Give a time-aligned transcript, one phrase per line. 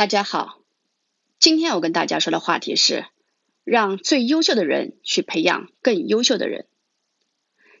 [0.00, 0.62] 大家好，
[1.38, 3.04] 今天我跟大家说的话题是
[3.64, 6.64] 让最优秀的人去培养更优秀的人。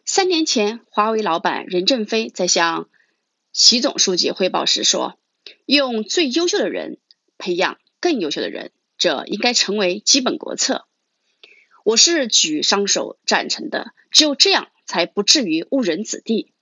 [0.04, 2.90] 三年前，华为老板任正非在向
[3.54, 5.18] 习总书记汇报时说
[5.64, 6.98] ：“用最优秀的人
[7.38, 10.86] 培养更优秀的人，这应该成为基本国策。”
[11.86, 16.52] 我是举双手赞成的，只有这样才不至于误人子弟。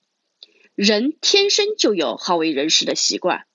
[0.77, 3.48] 人天生就有好为人师的习惯。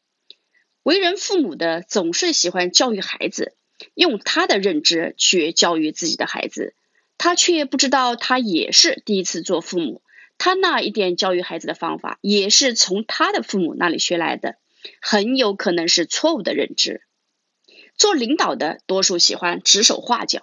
[0.84, 3.56] 为人父母的总是喜欢教育孩子，
[3.94, 6.76] 用他的认知去教育自己的孩子，
[7.18, 10.02] 他却不知道他也是第一次做父母，
[10.38, 14.58] 他那一点教育孩子的方法也是从他的父母那里学来的，
[15.02, 17.02] 很有可能是错误的认知。
[17.96, 20.42] 做领导的多数喜欢指手画脚，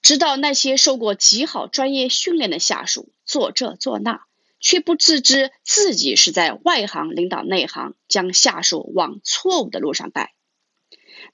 [0.00, 4.22] 指导那些受过极好专业训练的下属做这做那。
[4.64, 10.34] 却不自知自己是在外行领导内行，将下属往错误的路上带。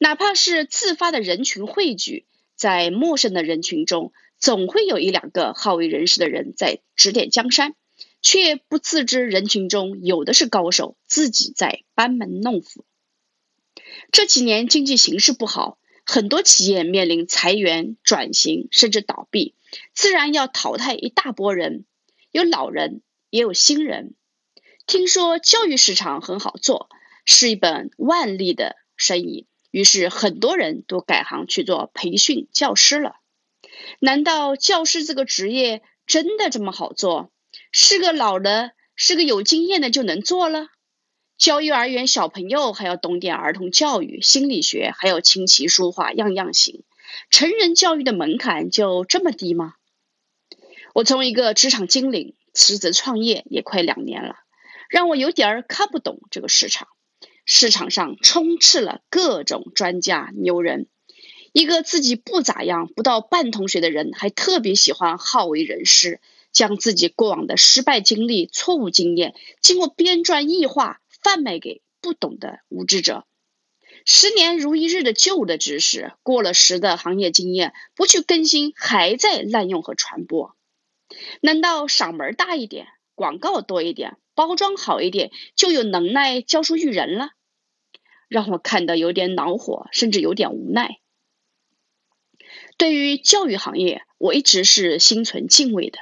[0.00, 7.76] 哪怕是自发的人群汇聚，在陌生的人群中，总会有一两个好为人师的人在指点江山，
[8.20, 12.84] 却不自知人群中有的是高手，自己在班门弄斧。
[14.10, 19.54] 这几年经济形势不好，很多企业面临裁员、转型甚至倒闭，
[19.94, 21.84] 自然要淘汰一大波人，
[22.32, 23.02] 有老人。
[23.30, 24.14] 也有新人，
[24.86, 26.90] 听说教育市场很好做，
[27.24, 33.14] 是一本万利的生意，于是很多人都改行去做培训教师了。
[34.00, 37.30] 难道教师这个职业真的这么好做？
[37.70, 40.66] 是个老的，是个有经验的就能做了？
[41.38, 46.82] 教幼儿园小朋友还要懂点儿童教育、心理学，还有琴棋书画样样行。
[47.30, 49.74] 成人教育的门槛就这么低吗？
[50.94, 52.34] 我从一个职场精灵。
[52.52, 54.36] 辞职创业也快两年了，
[54.88, 56.88] 让我有点儿看不懂这个市场。
[57.44, 60.86] 市场上充斥了各种专家牛人，
[61.52, 66.20] 一个自己不咋样、不到半桶水的人，还特别喜欢好为人师，
[66.52, 73.24] 将自己过往的失败经历、错误经验，经过编撰异化，贩卖给不懂的无知者。
[74.06, 80.56] 十年如一日的旧的知识，过了时的行业经验，不去更新，还在滥用和传播。
[81.40, 87.30] 难道嗓门大一点，广告多一点，包装好一点，就有能耐教书育人了？
[88.28, 90.98] 让我看得有点恼火，甚至有点无奈。
[92.76, 95.98] 对于教育行业，我一直是心存敬畏的。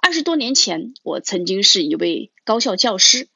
[0.00, 3.28] 二十多年前，我曾经是一位高校教师，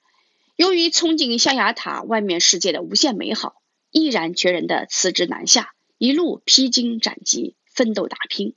[0.56, 8.54] 由于憧憬象牙塔外面世界的无限美好，毅然决然的辞职南下，一路披荆斩棘，奋斗打拼。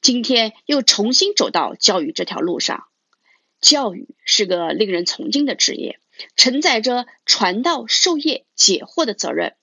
[0.00, 2.86] 今天又重新走到教育这条路上，
[3.60, 6.00] 教育是个令人崇敬的职业，
[6.36, 9.54] 承载着传道授业解惑的责任。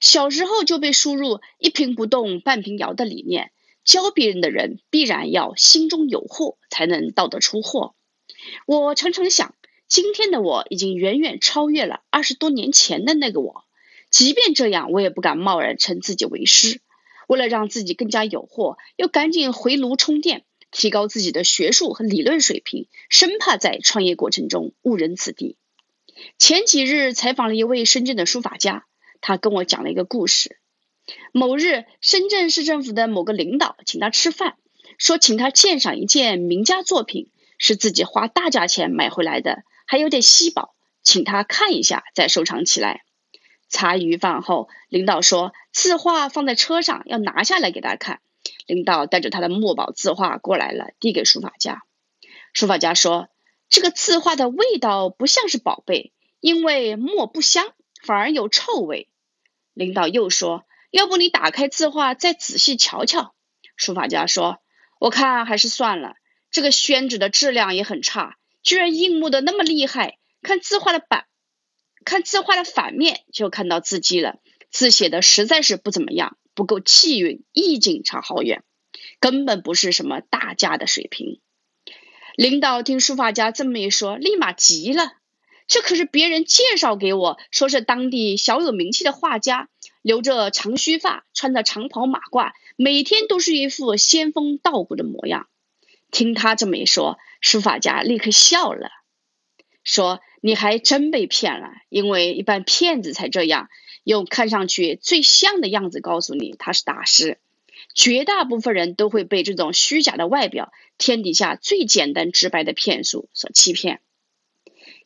[0.00, 3.50] 小时候就被输入“一瓶不动半瓶摇”的理念，
[3.82, 7.94] 教别人的人必然要心中有货，才能道得出货。
[8.66, 9.54] 我常常想，
[9.88, 13.64] 今天的我已经远远超越了二十多年前的那个我，
[14.10, 16.82] 即便这样，我也不敢贸然称自己为师。
[17.30, 20.42] 为了让自己更加有货，又赶紧回炉充电，
[20.72, 25.56] 提高自己的学术和理论水平，生怕在创业过程中误人子弟。
[26.38, 28.84] 前几日采访了一位深圳的书法家，
[29.20, 30.58] 他跟我讲了一个故事。
[31.30, 34.56] 某日，深圳市政府的某个领导请他吃饭，
[34.98, 40.74] 说请他鉴赏一件名家作品，是自己花大价钱买回来的，还有点稀宝，
[41.04, 43.04] 请他看一下再收藏起来。
[43.70, 48.20] 茶余饭后，领导说字画放在车上，要拿下来给他看。
[48.66, 51.84] 领导带着他的墨宝字画过来了，递给书法家。
[52.52, 53.28] 书法家说
[53.70, 57.72] ：“这个字画的味道不像是宝贝，因为墨不香，
[58.02, 59.08] 反而有臭味。”
[59.72, 63.34] 领导又说：“要不你打开字画再仔细瞧瞧。”
[63.76, 64.58] 书法家说
[64.98, 66.14] ：“我看还是算了，
[66.50, 71.26] 这个宣纸的质量也很差，居然印墨的那么厉害，看字画的版。”
[72.04, 74.38] 看字画的反面就看到字迹了，
[74.70, 78.64] 字写的实在是不怎么样，不够气韵，意境差好远，
[79.20, 81.40] 根本不是什么大家的水平。
[82.36, 85.12] 领导听书法家这么一说，立马急了，
[85.68, 89.68] 这可是别人介绍给我，说是当地小有名气的画家，
[90.00, 95.48] 留着长须发，穿着长袍马褂，每天都是一副仙风道骨的模样。
[96.10, 98.88] 听他这么一说，书法家立刻笑了，
[99.84, 100.20] 说。
[100.40, 103.68] 你还真被骗了，因为一般骗子才这样，
[104.04, 107.38] 用看上去最像的样子告诉你他是大师。
[107.94, 114.00] 绝大部分人都会被这种虚假的外表、天底下最简单直白的骗术所欺骗。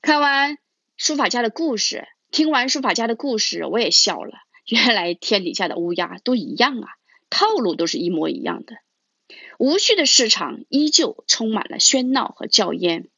[0.02, 0.58] 看完
[0.96, 4.34] 书法家的故事，听完书法家的故事，我也笑了。
[4.66, 6.88] 原来天底下的乌鸦都一样啊，
[7.30, 8.76] 套路都是一模一样的。
[9.58, 13.08] 无序的市场依旧充满了喧闹和叫烟，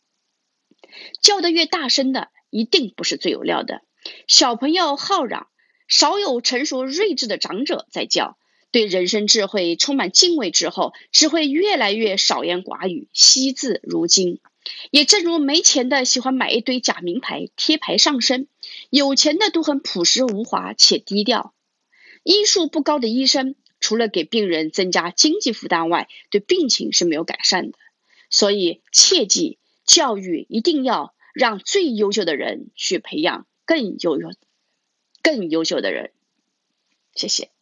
[1.20, 3.82] 叫得越大声的，一定不是最有料的。
[4.26, 5.48] 小朋友好嚷，
[5.88, 8.38] 少有成熟睿智的长者在叫。
[8.72, 14.40] 对人生智慧充满敬畏之后，只会越来越少言寡语，惜字如金。
[14.90, 18.49] 也正如没钱的喜欢买一堆假名牌贴牌上身，
[18.90, 21.54] 有钱的都很朴实无华且低调。
[22.22, 27.78] 医术不高的医生，除了给病人增加经济负担外，对病情是没有改善的。
[28.28, 34.29] 所以切记，教育一定要让最优秀的人去培养更优秀、
[35.23, 36.12] 更优秀的人。
[37.15, 37.56] 谢谢。